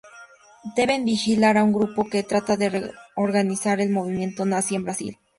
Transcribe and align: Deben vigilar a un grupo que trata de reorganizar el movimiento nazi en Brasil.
Deben 0.79 1.01
vigilar 1.09 1.55
a 1.59 1.63
un 1.67 1.73
grupo 1.77 2.01
que 2.11 2.23
trata 2.23 2.57
de 2.57 2.69
reorganizar 2.71 3.81
el 3.81 3.91
movimiento 3.91 4.45
nazi 4.45 4.73
en 4.73 4.83
Brasil. 4.83 5.19